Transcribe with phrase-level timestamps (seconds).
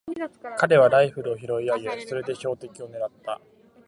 [0.57, 3.39] 彼はライフルを拾い上げ、それで標的をねらった。